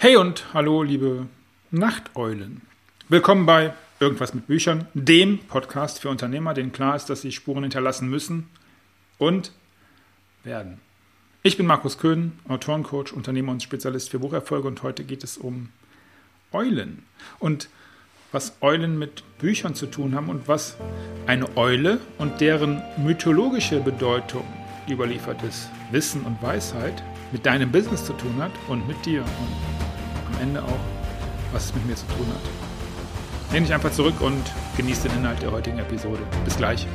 [0.00, 1.26] Hey und hallo, liebe
[1.72, 2.60] Nachteulen.
[3.08, 7.64] Willkommen bei Irgendwas mit Büchern, dem Podcast für Unternehmer, denen klar ist, dass sie Spuren
[7.64, 8.48] hinterlassen müssen
[9.18, 9.50] und
[10.44, 10.80] werden.
[11.42, 15.70] Ich bin Markus Köhn, Autorencoach, Unternehmer und Spezialist für Bucherfolge und heute geht es um
[16.52, 17.02] Eulen
[17.40, 17.68] und
[18.30, 20.76] was Eulen mit Büchern zu tun haben und was
[21.26, 24.46] eine Eule und deren mythologische Bedeutung
[24.90, 27.02] überliefertes Wissen und Weisheit
[27.32, 30.80] mit deinem Business zu tun hat und mit dir und am Ende auch,
[31.52, 33.52] was es mit mir zu tun hat.
[33.52, 34.42] Lehn dich einfach zurück und
[34.76, 36.20] genieß den Inhalt der heutigen Episode.
[36.44, 36.86] Bis gleich.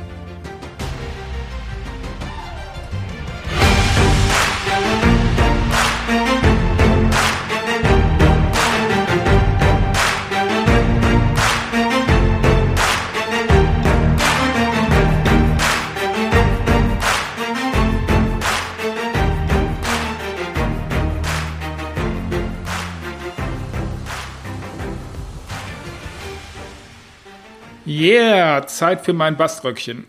[28.04, 30.04] Yeah, Zeit für mein Baströckchen.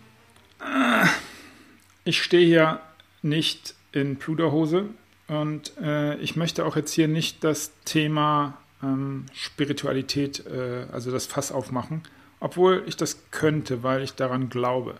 [2.03, 2.81] Ich stehe hier
[3.21, 4.89] nicht in Pluderhose
[5.29, 11.25] und äh, ich möchte auch jetzt hier nicht das Thema ähm, Spiritualität, äh, also das
[11.25, 12.03] Fass aufmachen,
[12.41, 14.95] obwohl ich das könnte, weil ich daran glaube.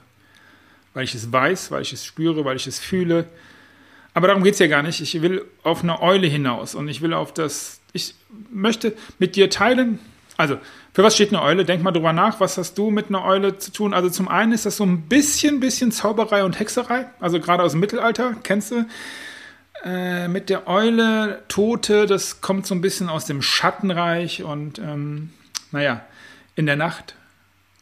[0.94, 3.28] Weil ich es weiß, weil ich es spüre, weil ich es fühle.
[4.14, 5.02] Aber darum geht es ja gar nicht.
[5.02, 8.16] Ich will auf eine Eule hinaus und ich will auf das, ich
[8.50, 10.00] möchte mit dir teilen,
[10.38, 10.58] also,
[10.94, 11.66] für was steht eine Eule?
[11.66, 12.40] Denk mal drüber nach.
[12.40, 13.94] Was hast du mit einer Eule zu tun?
[13.94, 17.08] Also, zum einen ist das so ein bisschen, bisschen Zauberei und Hexerei.
[17.20, 18.86] Also, gerade aus dem Mittelalter, kennst du?
[19.84, 25.32] Äh, mit der Eule, Tote, das kommt so ein bisschen aus dem Schattenreich und, ähm,
[25.72, 26.02] naja,
[26.56, 27.16] in der Nacht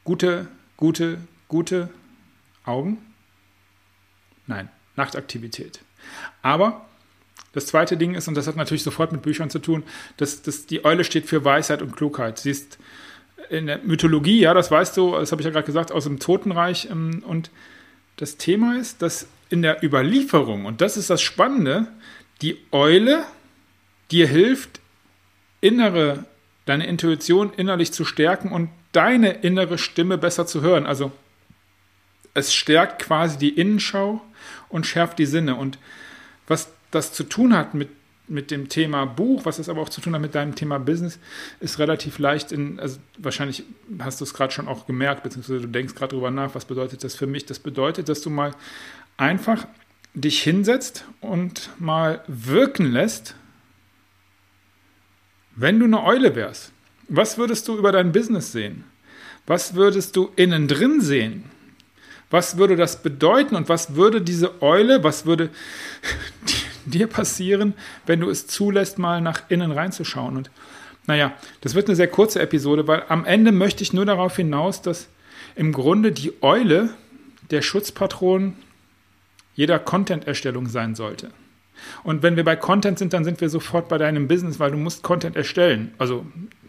[0.04, 1.90] gute, gute, gute
[2.66, 2.98] Augen?
[4.48, 5.80] Nein, Nachtaktivität.
[6.42, 6.86] Aber
[7.54, 9.84] das zweite Ding ist, und das hat natürlich sofort mit Büchern zu tun,
[10.18, 12.40] dass, dass die Eule steht für Weisheit und Klugheit.
[12.40, 12.80] Sie ist
[13.50, 16.20] in der Mythologie, ja, das weißt du, das habe ich ja gerade gesagt, aus dem
[16.20, 16.90] Totenreich.
[16.90, 17.52] Ähm, und
[18.18, 21.88] das Thema ist, dass in der Überlieferung, und das ist das Spannende,
[22.42, 23.24] die Eule
[24.12, 24.82] dir hilft,
[25.62, 26.26] innere,
[26.66, 30.86] deine Intuition innerlich zu stärken und deine innere Stimme besser zu hören.
[30.86, 31.12] Also
[32.34, 34.22] es stärkt quasi die Innenschau
[34.70, 35.56] und schärft die Sinne.
[35.56, 35.78] Und
[36.48, 37.90] was das zu tun hat mit,
[38.28, 41.20] mit dem Thema Buch, was es aber auch zu tun hat mit deinem Thema Business,
[41.60, 43.64] ist relativ leicht in, also wahrscheinlich
[44.00, 47.04] hast du es gerade schon auch gemerkt, beziehungsweise du denkst gerade drüber nach, was bedeutet
[47.04, 47.46] das für mich?
[47.46, 48.54] Das bedeutet, dass du mal
[49.18, 49.68] einfach
[50.14, 53.36] dich hinsetzt und mal wirken lässt,
[55.56, 56.72] wenn du eine Eule wärst.
[57.10, 58.86] Was würdest du über dein Business sehen?
[59.46, 61.46] Was würdest du innen drin sehen?
[62.30, 65.50] Was würde das bedeuten und was würde diese Eule, was würde
[66.86, 67.74] dir passieren,
[68.06, 70.38] wenn du es zulässt, mal nach innen reinzuschauen?
[70.38, 70.52] Und
[71.06, 74.82] naja, das wird eine sehr kurze Episode, weil am Ende möchte ich nur darauf hinaus,
[74.82, 75.10] dass
[75.56, 76.90] im Grunde die Eule
[77.52, 78.56] der Schutzpatron
[79.56, 81.30] jeder Content-Erstellung sein sollte.
[82.04, 84.78] Und wenn wir bei Content sind, dann sind wir sofort bei deinem Business, weil du
[84.78, 85.94] musst Content erstellen.
[85.98, 86.26] Also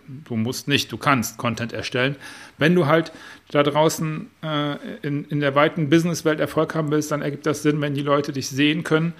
[0.06, 2.16] du musst nicht, du kannst Content erstellen.
[2.58, 3.12] Wenn du halt
[3.50, 7.80] da draußen äh, in, in der weiten Businesswelt Erfolg haben willst, dann ergibt das Sinn,
[7.80, 9.14] wenn die Leute dich sehen können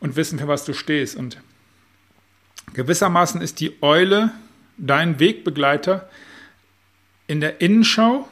[0.00, 1.16] und wissen, für was du stehst.
[1.16, 1.38] Und
[2.74, 4.32] gewissermaßen ist die Eule
[4.76, 6.08] dein Wegbegleiter
[7.26, 8.28] in der Innenschau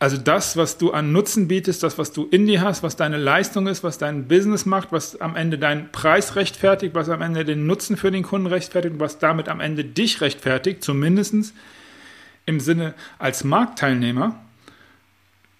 [0.00, 3.16] also das, was du an Nutzen bietest, das, was du in dir hast, was deine
[3.16, 7.44] Leistung ist, was dein Business macht, was am Ende deinen Preis rechtfertigt, was am Ende
[7.44, 11.52] den Nutzen für den Kunden rechtfertigt, was damit am Ende dich rechtfertigt, zumindest
[12.46, 14.38] im Sinne als Marktteilnehmer,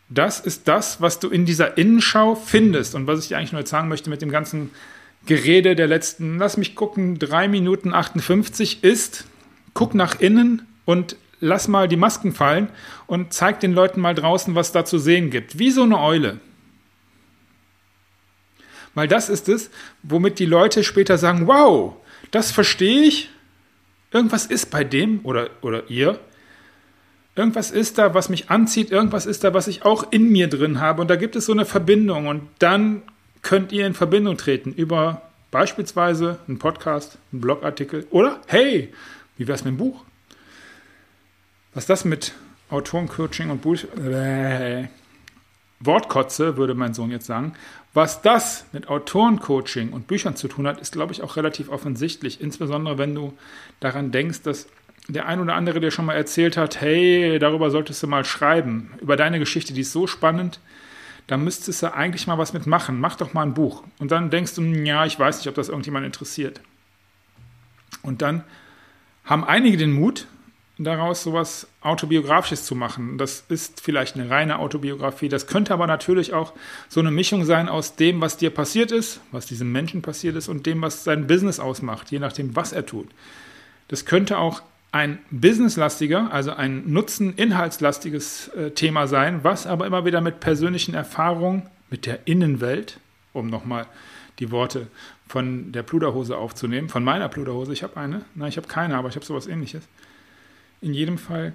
[0.08, 2.94] das ist das, was du in dieser Innenschau findest.
[2.94, 4.70] Und was ich dir eigentlich nur jetzt sagen möchte mit dem ganzen
[5.26, 9.26] Gerede der letzten, lass mich gucken, 3 Minuten 58 ist,
[9.74, 12.68] guck nach innen und lass mal die Masken fallen
[13.06, 15.58] und zeig den Leuten mal draußen, was da zu sehen gibt.
[15.58, 16.40] Wie so eine Eule.
[18.94, 19.70] Weil das ist es,
[20.02, 21.96] womit die Leute später sagen, wow,
[22.30, 23.30] das verstehe ich.
[24.10, 26.18] Irgendwas ist bei dem oder, oder ihr.
[27.36, 28.90] Irgendwas ist da, was mich anzieht.
[28.90, 31.02] Irgendwas ist da, was ich auch in mir drin habe.
[31.02, 32.26] Und da gibt es so eine Verbindung.
[32.26, 33.02] Und dann
[33.42, 38.92] könnt ihr in Verbindung treten über beispielsweise einen Podcast, einen Blogartikel oder hey,
[39.36, 40.04] wie wäre es mit dem Buch?
[41.74, 42.34] Was das mit
[42.70, 44.88] Autorencoaching und Buch äh,
[45.80, 47.54] Wortkotze, würde mein Sohn jetzt sagen,
[47.94, 52.40] was das mit Autorencoaching und Büchern zu tun hat, ist, glaube ich, auch relativ offensichtlich.
[52.40, 53.32] Insbesondere, wenn du
[53.80, 54.66] daran denkst, dass
[55.08, 58.92] der ein oder andere dir schon mal erzählt hat, hey, darüber solltest du mal schreiben,
[59.00, 60.60] über deine Geschichte, die ist so spannend,
[61.28, 62.98] da müsstest du eigentlich mal was mitmachen.
[62.98, 63.84] Mach doch mal ein Buch.
[63.98, 66.60] Und dann denkst du, ja, ich weiß nicht, ob das irgendjemand interessiert.
[68.02, 68.44] Und dann
[69.24, 70.26] haben einige den Mut,
[70.78, 73.18] daraus sowas autobiografisches zu machen.
[73.18, 75.28] Das ist vielleicht eine reine Autobiografie.
[75.28, 76.52] Das könnte aber natürlich auch
[76.88, 80.48] so eine Mischung sein aus dem, was dir passiert ist, was diesem Menschen passiert ist
[80.48, 83.08] und dem, was sein Business ausmacht, je nachdem, was er tut.
[83.88, 90.20] Das könnte auch ein businesslastiger, also ein nutzen-inhaltslastiges äh, Thema sein, was aber immer wieder
[90.20, 93.00] mit persönlichen Erfahrungen, mit der Innenwelt,
[93.32, 93.86] um nochmal
[94.38, 94.88] die Worte
[95.26, 99.08] von der Pluderhose aufzunehmen, von meiner Pluderhose, ich habe eine, nein, ich habe keine, aber
[99.08, 99.86] ich habe sowas ähnliches.
[100.80, 101.54] In jedem Fall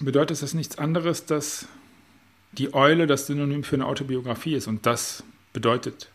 [0.00, 1.66] bedeutet das nichts anderes, dass
[2.52, 6.10] die Eule das Synonym für eine Autobiografie ist und das bedeutet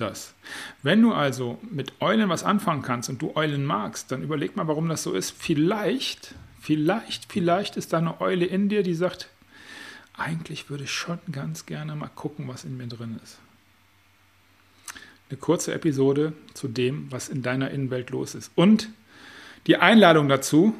[0.00, 0.34] das.
[0.82, 4.68] Wenn du also mit Eulen was anfangen kannst und du Eulen magst, dann überleg mal,
[4.68, 5.30] warum das so ist.
[5.30, 9.28] Vielleicht, vielleicht, vielleicht ist da eine Eule in dir, die sagt,
[10.14, 13.38] eigentlich würde ich schon ganz gerne mal gucken, was in mir drin ist.
[15.30, 18.50] Eine kurze Episode zu dem, was in deiner Innenwelt los ist.
[18.54, 18.88] Und
[19.66, 20.74] die Einladung dazu,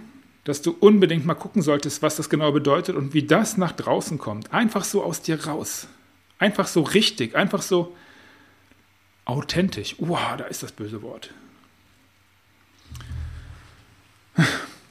[0.45, 4.17] dass du unbedingt mal gucken solltest, was das genau bedeutet und wie das nach draußen
[4.17, 4.53] kommt.
[4.55, 5.89] Einfach so aus dir raus.
[6.39, 7.95] Einfach so richtig, einfach so
[9.29, 9.95] authentisch.
[9.99, 11.31] Wow, da ist das böse Wort.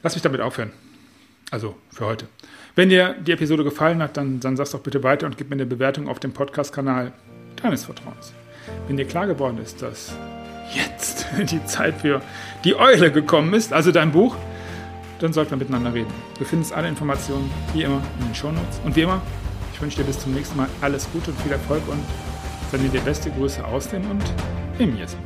[0.02, 0.70] Lass mich damit aufhören.
[1.50, 2.28] Also für heute.
[2.74, 5.56] Wenn dir die Episode gefallen hat, dann, dann sag's doch bitte weiter und gib mir
[5.56, 7.12] eine Bewertung auf dem Podcast-Kanal
[7.60, 8.32] deines Vertrauens.
[8.86, 10.14] Wenn dir klar geworden ist, dass
[10.72, 12.22] jetzt die Zeit für
[12.64, 14.36] die Eule gekommen ist, also dein Buch,
[15.18, 16.12] dann sollten wir miteinander reden.
[16.38, 18.80] Du findest alle Informationen wie immer in den Shownotes.
[18.84, 19.20] Und wie immer,
[19.72, 22.04] ich wünsche dir bis zum nächsten Mal alles Gute und viel Erfolg und
[22.70, 24.24] sende dir beste Grüße aus dem und
[24.78, 25.16] im Jesu.